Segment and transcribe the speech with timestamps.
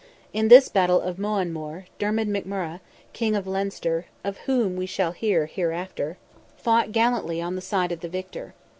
[0.33, 2.79] In this battle of Moanmore, Dermid McMurrogh,
[3.13, 6.17] King of Leinster, of whom we shall hear hereafter,
[6.57, 8.55] fought gallantly on the side of the victor.